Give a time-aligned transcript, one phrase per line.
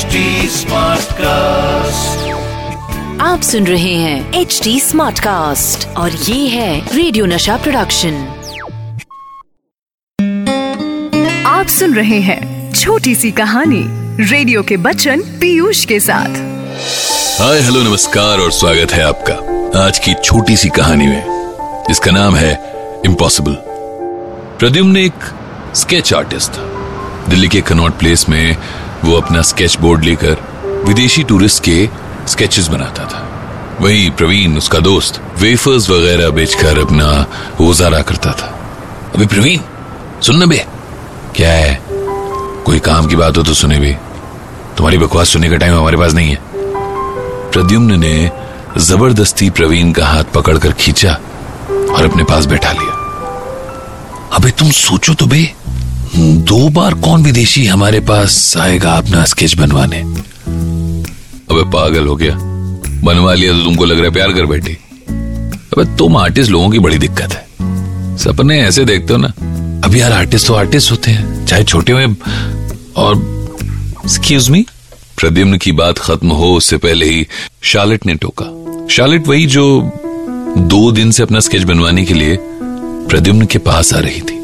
[0.00, 0.06] HD
[1.12, 2.28] cast
[3.20, 8.14] आप सुन रहे हैं एच डी स्मार्ट कास्ट और ये है रेडियो नशा प्रोडक्शन
[11.46, 13.84] आप सुन रहे हैं छोटी सी कहानी
[14.30, 16.30] रेडियो के बच्चन पीयूष के साथ।
[17.40, 19.34] हाय हेलो नमस्कार और स्वागत है आपका
[19.86, 21.24] आज की छोटी सी कहानी में।
[21.88, 22.74] जिसका नाम है
[23.06, 23.52] इम्पॉसिबल
[24.58, 25.32] प्रद्युम्न एक
[25.74, 26.80] स्केच आर्टिस्ट। था
[27.28, 28.56] दिल्ली के कनॉट प्लेस में
[29.04, 30.36] वो अपना स्केच बोर्ड लेकर
[30.86, 31.88] विदेशी टूरिस्ट के
[32.28, 33.26] स्केचेस बनाता था।
[33.80, 37.26] वही प्रवीण, उसका दोस्त वेफर्स वगैरह बेचकर अपना
[37.58, 38.58] गुजारा करता था।
[39.14, 39.60] अबे प्रवीण,
[40.22, 40.66] सुन न बे।
[41.36, 41.80] क्या है?
[42.64, 43.92] कोई काम की बात हो तो सुने भी
[44.76, 46.38] तुम्हारी बकवास सुनने का टाइम हमारे पास नहीं है।
[47.50, 48.30] प्रद्युम्न ने
[48.78, 51.12] ज़बरदस्ती प्रवीण का हाथ पकड़कर खींचा
[51.70, 52.92] और अपने पास बैठा लिया।
[54.32, 55.54] अबे तुम सोचो तो बे।
[56.16, 59.96] दो बार कौन विदेशी हमारे पास आएगा अपना स्केच बनवाने?
[59.96, 62.36] अबे पागल हो गया।
[63.04, 64.72] बनवा लिया तो तुमको लग रहा है प्यार कर बैठी।
[65.72, 69.28] अबे तुम आर्टिस्ट लोगों की बड़ी दिक्कत है। सपने ऐसे देखते हो ना।
[69.86, 72.06] अब यार आर्टिस्ट तो आर्टिस्ट होते हैं चाहे छोटे हुए
[72.96, 73.16] और
[74.04, 74.66] एक्सक्यूज मी
[75.16, 77.26] प्रद्युम्न की बात खत्म हो उससे पहले ही
[77.62, 78.46] शार्लेट ने टोका।
[78.88, 79.92] शार्लेट वही जो
[80.58, 84.39] दो दिन से अपना स्केच बनवाने के लिए प्रद्युम्न के पास आ रही थी।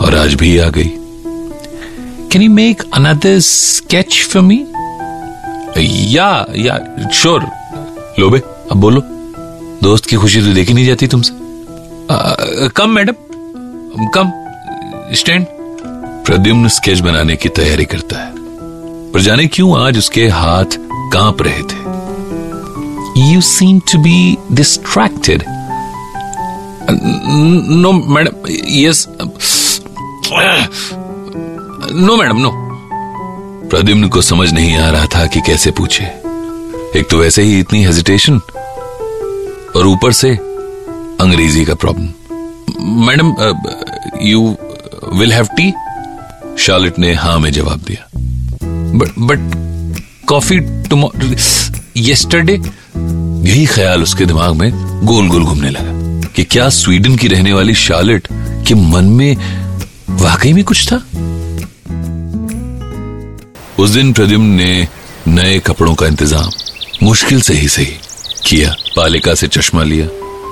[0.00, 0.90] और आज भी आ गई।
[2.32, 4.66] Can you make another sketch for me
[6.14, 6.78] yeah yeah
[7.12, 7.46] sure
[8.18, 9.02] लो बे अब बोलो।
[9.82, 11.32] दोस्त की खुशी तो देखी नहीं जाती तुमसे।
[12.68, 13.12] Come, madam.
[14.14, 14.30] Come.
[15.14, 15.46] Stand
[16.26, 18.32] Pradyumna sketch बनाने की तैयारी करता है।
[19.12, 20.64] पर जाने क्यों आज उसके हाथ
[21.12, 21.80] काँप रहे थे?
[23.32, 25.44] You seem to be distracted
[26.90, 28.32] no madam
[28.68, 29.08] yes
[30.32, 32.50] no madam no
[33.70, 36.04] Pradyumna को समझ नहीं आ रहा था कि कैसे पूछे।
[36.98, 38.38] एक तो वैसे ही इतनी हेजिटेशन
[39.76, 40.30] और ऊपर से
[41.20, 42.08] अंग्रेज़ी का problem
[43.06, 43.34] madam
[44.22, 44.56] you
[45.14, 45.72] will have tea
[46.64, 48.08] Charlotte ने हाँ में जवाब दिया।
[48.98, 49.38] But but
[50.28, 50.58] coffee
[50.88, 51.34] tomorrow
[51.96, 54.70] yesterday यही ख्याल उसके दिमाग में
[55.06, 58.28] गोल गोल घूमने लगा कि क्या स्वीडन की रहने वाली शार्लेट
[58.68, 59.36] के मन में
[60.20, 60.96] वाकई में कुछ था?
[63.78, 64.88] उस दिन प्रद्युम्न ने
[65.28, 66.50] नए कपड़ों का इंतज़ाम
[67.02, 67.98] मुश्किल से ही सही
[68.46, 70.06] किया। पालिका से चश्मा लिया।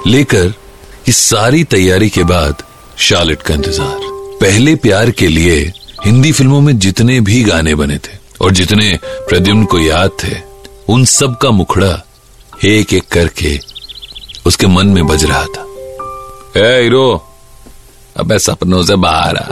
[0.07, 0.55] लेकर
[1.09, 2.63] इस सारी तैयारी के बाद
[2.99, 3.99] शार्लेट का इंतज़ार।
[4.41, 5.61] पहले प्यार के लिए
[6.05, 10.37] हिंदी फ़िल्मों में जितने भी गाने बने थे और जितने प्रद्युम्न को याद थे,
[10.89, 12.05] उन सब का मुखड़ा
[12.65, 13.59] एक एक करके
[14.47, 15.65] उसके मन में बज रहा था।
[16.57, 17.28] ए, हीरो!
[18.21, 19.43] अबे सपनों से बाहर आ।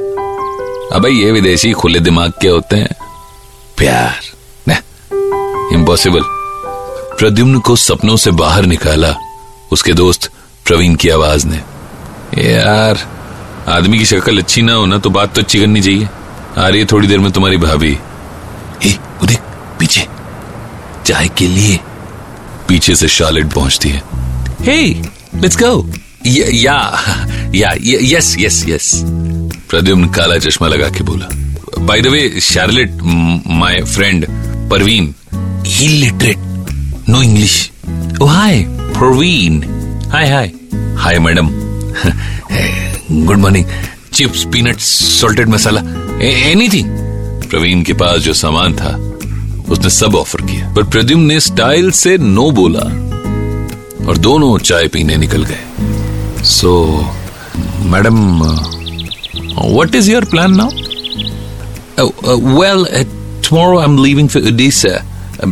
[0.97, 2.95] अबे ये विदेशी खुले दिमाग के होते हैं।
[3.77, 4.25] प्यार
[5.73, 6.21] इम्पॉसिबल
[7.19, 9.15] प्रद्युम्न को सपनों से बाहर निकाला
[9.73, 10.31] उसके दोस्त
[10.67, 11.57] प्रवीण की आवाज़ ने।
[12.43, 12.99] यार
[13.69, 16.09] आदमी की शक्ल अच्छी ना हो ना तो बात तो अच्छी करनी चाहिए।
[16.59, 17.93] आ रही है थोड़ी देर में तुम्हारी भाभी।
[18.85, 19.41] ए देख
[19.79, 20.07] पीछे।
[21.07, 21.81] चाय के लिए
[22.69, 24.03] पीछे से शार्लेट पहुँचती है।
[24.61, 24.83] हे
[25.35, 25.91] लेट्स गो
[26.27, 26.79] या
[27.55, 28.91] या यस यस यस
[29.71, 31.29] प्रद्युम्न काला चश्मा लगा के बोला।
[31.87, 34.27] By the way Charlotte my friend
[34.71, 35.15] Parveen
[35.67, 37.55] he literate no English
[38.23, 39.63] oh hi Parveen
[40.13, 40.51] hi hi
[40.99, 41.49] hi madam
[43.27, 43.67] good morning
[44.13, 45.81] chips peanut salted masala
[46.27, 46.89] anything
[47.51, 48.97] Praveen के पास जो सामान था
[49.73, 52.87] उसने सब ऑफ़र किया पर प्रद्युम ने स्टाइल से नो बोला
[54.09, 56.73] और दोनों चाय पीने निकल गए so
[57.93, 60.71] madam what is your plan now
[62.59, 62.87] well
[63.47, 64.93] tomorrow I'm leaving for Odisha.
[65.41, 65.47] Uh,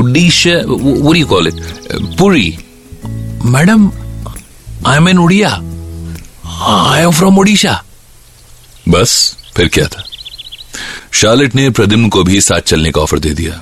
[0.00, 0.64] Odisha,
[1.06, 1.58] what do you call it?
[1.90, 2.58] Uh, Puri.
[3.44, 3.92] Madam,
[4.84, 5.50] I'm in Odia.
[6.44, 7.74] I am from Odisha.
[8.88, 9.12] बस
[9.56, 10.02] फिर क्या था
[11.20, 13.60] शार्लेट ने प्रद्युम्न को भी साथ चलने का ऑफ़र दे दिया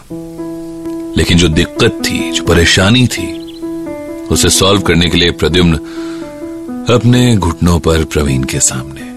[1.17, 3.27] लेकिन जो दिक्कत थी जो परेशानी थी
[4.35, 5.79] उसे सॉल्व करने के लिए प्रद्युम्न
[6.93, 9.09] अपने घुटनों पर प्रवीण के सामने।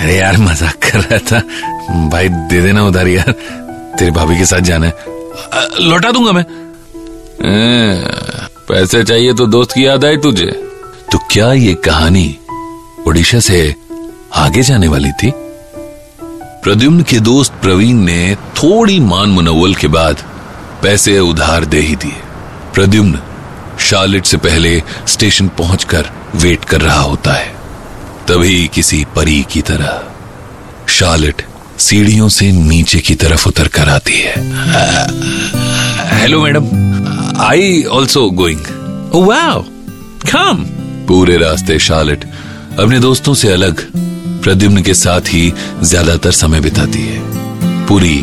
[0.00, 1.40] अरे यार मज़ाक कर रहा था।
[2.08, 3.32] भाई दे देना उधार यार।
[3.98, 4.94] तेरी भाभी के साथ जाना है।
[5.80, 6.44] लौटा दूँगा मैं।
[7.42, 8.04] ए,
[8.68, 10.50] पैसे चाहिए तो दोस्त की याद आई तुझे।
[11.12, 12.38] तो क्या ये कहानी
[13.08, 13.74] ओडिशा से
[14.34, 15.32] आगे जाने वाली थी?
[16.62, 20.22] प्रद्युम्न के दोस्त प्रवीण ने थोड़ी मान मुनवल के बाद
[20.82, 22.22] पैसे उधार दे ही दिए।
[22.74, 23.18] प्रद्युम्न
[23.80, 27.54] शार्लेट से पहले स्टेशन पहुंचकर वेट कर रहा होता है।
[28.28, 31.42] तभी किसी परी की तरह शार्लेट
[31.78, 34.34] सीढ़ियों से नीचे की तरफ़ उतर कर आती है।
[36.12, 36.66] Hello madam
[37.42, 38.60] I also going
[39.26, 39.62] wow
[40.24, 40.64] come
[41.08, 42.24] पूरे रास्ते शार्लेट
[42.80, 43.80] अपने दोस्तों से अलग
[44.42, 45.52] प्रद्युम्न के साथ ही
[45.82, 48.18] ज़्यादातर समय बिताती है। पुरी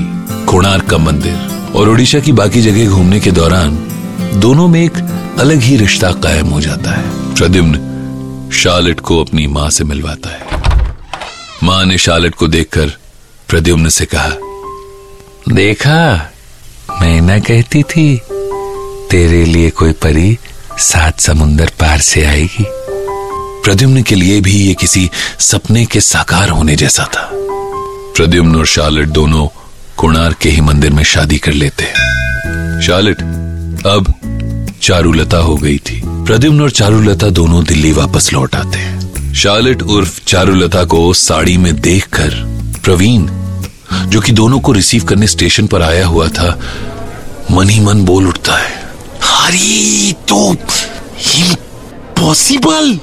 [0.50, 3.78] कोणार्क का मंदिर और ओडिशा की बाकी जगह घूमने के दौरान
[4.42, 4.98] दोनों में एक
[5.40, 7.92] अलग ही रिश्ता कायम हो जाता है। प्रद्युम्न
[8.54, 10.62] शार्लेट को अपनी माँ से मिलवाता है।
[11.64, 12.92] माँ ने शार्लेट को देखकर
[13.50, 14.30] प्रद्युम्न से कहा,
[15.54, 16.30] देखा,
[17.02, 18.16] मैं ना कहती थी,
[19.12, 20.38] तेरे लिए कोई परी
[20.80, 22.66] सात समुंदर पार से आएगी।
[23.64, 25.10] प्रद्युम्न के लिए भी ये किसी
[25.40, 27.30] सपने के साकार होने जैसा था।
[28.16, 29.48] प्रद्युम्न और शार्लेट दोनों
[29.98, 31.86] कोणार्क के ही मंदिर में शादी कर लेते
[32.86, 33.22] शार्लेट,
[33.88, 34.14] अब
[34.82, 40.20] चारुलता हो गई थी। प्रद्युम्न और चारुलता दोनों दिल्ली वापस लौट आते हैं। शार्लेट उर्फ़
[40.28, 42.30] चारुलता को साड़ी में देखकर
[42.84, 43.28] प्रवीण
[44.10, 46.48] जो कि दोनों को रिसीव करने स्टेशन पर आया हुआ था
[47.52, 48.72] मन ही मन बोल उठता है।
[49.22, 50.52] अरे तो
[51.40, 52.94] इम्पॉसिबल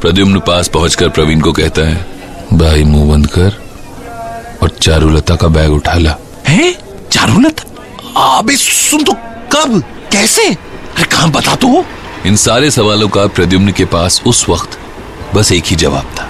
[0.00, 2.06] प्रद्युम्न पास पहुंचकर प्रवीण को कहता है
[2.52, 3.60] भाई मुँह बंद कर।
[4.62, 6.16] और चारुलता का बैग उठा ला
[6.48, 6.72] है?
[7.12, 8.38] चारुलता?
[8.38, 9.12] अबे सुन तो
[9.52, 9.82] कब?
[10.12, 10.46] कैसे?
[10.46, 11.84] अरे कहाँ बता तो?
[12.26, 14.78] इन सारे सवालों का प्रद्युम्न के पास उस वक्त
[15.34, 16.24] बस एक ही जवाब था।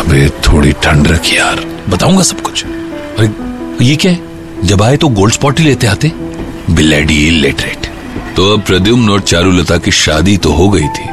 [0.00, 4.20] अबे थोड़ी ठंड रख यार। बताऊँगा सब कुछ। अरे ये क्या है?
[4.64, 6.12] जब आए तो गोल्ड स्पॉट ही लेते आते।
[6.70, 7.86] बिलेडी इलेटरेट।
[8.36, 11.08] तो अब प्रद्युम्न और चारुलता की शादी तो हो गई थी।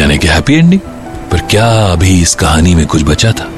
[0.00, 0.80] यानी कि हैप्पी एंडिंग
[1.32, 3.50] पर क्या अभी इस कहानी में कुछ बचा था?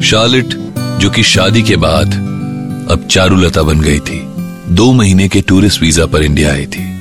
[0.00, 0.54] शार्लेट
[1.00, 2.14] जो कि शादी के बाद
[2.90, 4.20] अब चारुलता बन गई थी
[4.68, 6.99] दो महीने के टूरिस्ट वीज़ा पर इंडिया आई थी।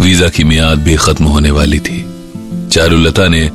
[0.00, 2.04] वीज़ा की मियाद भी खत्म होने वाली थी।
[2.72, 3.50] चारुलता ने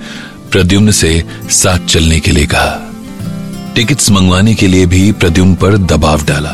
[0.52, 1.12] प्रद्युम्न से
[1.52, 6.54] साथ चलने के लिए कहा। टिकट्स मंगवाने के लिए भी प्रद्युम्न पर दबाव डाला।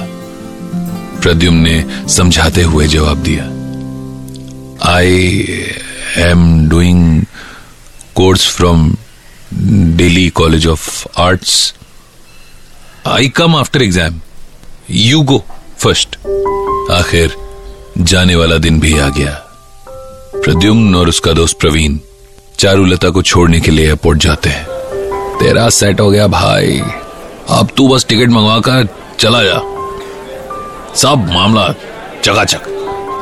[1.21, 3.43] प्रद्युम्न ने समझाते हुए जवाब दिया।
[4.91, 5.47] I
[6.23, 7.23] am doing
[8.15, 8.91] course from
[9.97, 10.89] Delhi College of
[11.21, 11.73] Arts
[13.07, 14.19] I come after exam
[14.89, 15.43] you go
[15.79, 16.17] first
[16.91, 17.35] आखिर
[17.99, 19.42] जाने वाला दिन भी आ गया।
[20.35, 21.97] प्रद्युम्न और उसका दोस्त प्रवीण
[22.59, 24.65] चारुलता को छोड़ने के लिए एयरपोर्ट जाते हैं।
[25.39, 26.81] तेरा सेट हो गया भाई।
[27.49, 28.87] अब तू बस टिकट मंगवा कर
[29.19, 29.61] चला जा।
[30.95, 31.67] सब मामला
[32.23, 32.67] चकाचक।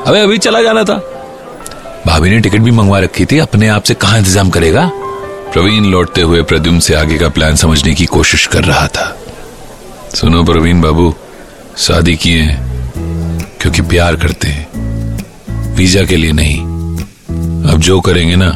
[0.08, 0.96] अबे, अभी चला जाना था।
[2.08, 4.92] भाभी ने टिकट भी मंगवा रखी थी। अपने आप से कहा इंतज़ाम करेगा?
[5.54, 9.18] प्रवीण लौटते हुए प्रद्युम से आगे का प्लान समझने की कोशिश कर रहा था।
[10.16, 11.16] सुनो प्रवीण बाबू,
[11.78, 12.60] शादी किए हैं,
[13.62, 16.71] क्योंकि प्यार करते हैं। वीज़ा के लिए नहीं
[17.72, 18.50] अब जो करेंगे ना,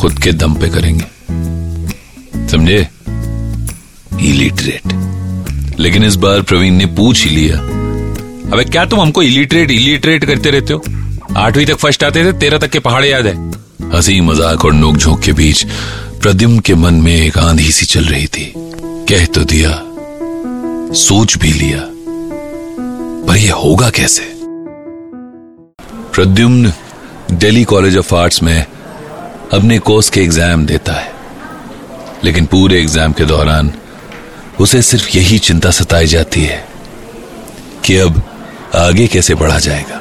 [0.00, 1.04] खुद के दम पे करेंगे।
[2.48, 2.88] समझे?
[4.20, 4.92] इलिटरेट
[5.80, 7.56] लेकिन इस बार प्रवीण ने पूछ ही लिया।
[8.52, 10.82] अबे, क्या तुम हमको इलिटरेट इलिटरेट करते रहते हो?
[11.36, 13.34] आठवीं तक फ़र्स्ट आते थे, तेरह तक के पहाड़े याद है।
[13.90, 15.64] हँसी मज़ाक और नोकझोंक के बीच
[16.22, 18.52] प्रद्युम के मन में एक आंधी सी चल रही थी।
[19.08, 19.70] कह तो दिया,
[20.94, 21.80] सोच भी लिया।
[23.28, 24.22] पर यह होगा कैसे?
[26.14, 26.72] Pradyumna
[27.34, 28.66] Delhi College of Arts में
[29.52, 31.12] अपने कोर्स के एग्ज़ाम देता है।
[32.24, 33.72] लेकिन पूरे एग्ज़ाम के दौरान
[34.60, 36.64] उसे सिर्फ़ यही चिंता सताई जाती है
[37.84, 38.22] कि अब
[38.74, 40.00] आगे कैसे बढ़ा जाएगा।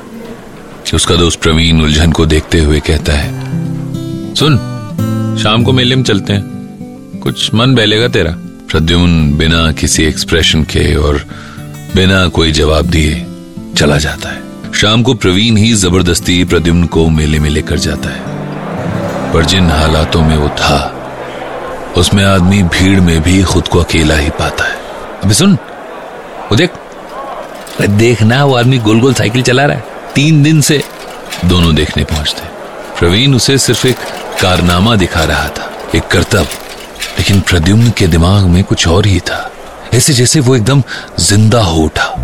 [0.93, 3.29] उसका दोस्त प्रवीण उलझन को देखते हुए कहता है,
[4.35, 4.57] सुन,
[5.43, 8.31] शाम को मेले में चलते हैं। कुछ मन बहलेगा तेरा?
[8.69, 11.17] प्रद्युम्न बिना किसी एक्सप्रेशन के और
[11.95, 13.25] बिना कोई जवाब दिए
[13.77, 14.41] चला जाता है।
[14.73, 18.21] शाम को प्रवीण ही ज़बरदस्ती प्रद्युम्न को मेले में लेकर जाता है।
[19.33, 21.09] पर जिन हालातों में वो था,
[21.97, 24.75] उसमें आदमी भीड़ में भी खुद को अकेला ही पाता है।
[25.23, 25.53] अभी सुन,
[26.51, 26.69] वो देख।
[27.81, 29.83] देखना वो आदमी गोल गोल साइकिल चला रहा है।
[30.15, 30.83] तीन दिन से
[31.45, 32.41] दोनों देखने पहुँचते।
[32.99, 33.97] प्रवीण उसे सिर्फ़ एक
[34.41, 36.47] कारनामा दिखा रहा था, एक कर्तव्य।
[37.17, 39.51] लेकिन प्रद्युम्न के दिमाग में कुछ और ही था।
[39.93, 40.83] ऐसे जैसे वो एकदम
[41.19, 42.15] ज़िंदा हो उठा।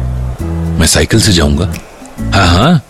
[0.80, 1.74] मैं साइकिल से जाऊँगा।
[2.22, 2.86] हाँ हाँ।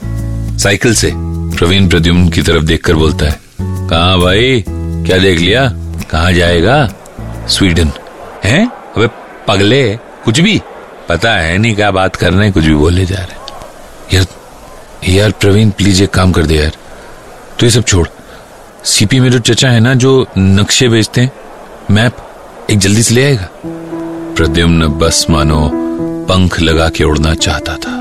[0.57, 1.11] साइकिल से।
[1.57, 4.63] प्रवीण प्रद्युम्न की तरफ़ देखकर बोलता है, कहा भाई?
[4.69, 5.71] क्या देख लिया?
[6.11, 6.93] कहा जाएगा?
[7.49, 7.91] स्वीडन।
[8.43, 8.65] है?
[8.65, 9.07] अबे
[9.47, 10.61] पगले, कुछ भी?
[11.09, 14.25] पता है नहीं क्या बात कर रहे कुछ भी बोले जा रहे यार
[15.07, 16.71] यार प्रवीण, प्लीज़ एक काम कर दे यार।
[17.59, 18.07] तो ये सब छोड़।
[18.85, 21.31] सीपी में जो चचा है ना, जो नक्शे बेचते हैं,
[21.91, 22.17] मैप,
[22.69, 23.49] एक जल्दी से ले आएगा?
[24.35, 25.71] प्रद्युम्न बस मानो,
[26.29, 27.98] पंख लगा के उड़ना चाहता था।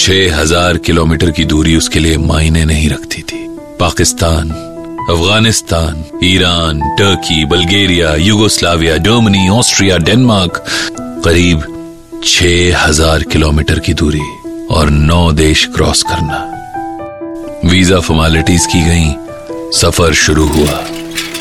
[0.00, 3.38] छह हज़ार किलोमीटर की दूरी उसके लिए मायने नहीं रखती थी।
[3.80, 4.50] Pakistan,
[5.10, 10.64] Afghanistan, Iran, Turkey, Bulgaria, Yugoslavia, Germany, Austria, Denmark,
[11.24, 11.66] करीब
[12.24, 14.26] छह हज़ार किलोमीटर की दूरी
[14.70, 16.40] और नौ देश क्रॉस करना।
[17.70, 19.14] वीज़ा फॉर्मेलिटीज की गई,
[19.80, 20.82] सफ़र शुरू हुआ।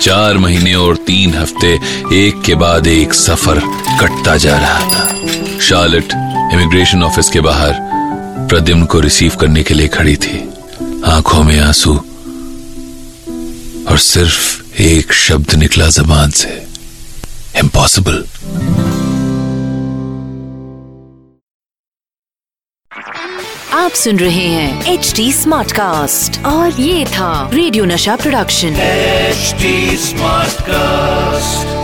[0.02, 1.74] चार महीने और तीन हफ़्ते
[2.18, 3.62] एक के बाद एक सफ़र
[4.02, 6.14] कटता जा रहा था। शार्लेट
[6.54, 7.88] इमिग्रेशन ऑफ़िस के बाहर
[8.50, 10.38] प्रद्युम्न को रिसीव करने के लिए खड़ी थी।
[11.06, 11.94] आँखों में आँसू
[13.90, 16.50] और सिर्फ़ एक शब्द निकला जबान से।
[17.56, 18.26] इम्पॉसिबल
[23.74, 29.98] आप सुन रहे हैं एच डी स्मार्ट कास्ट और ये था रेडियो नशा प्रोडक्शन एचडी
[29.98, 31.79] स्मार्ट Smartcast.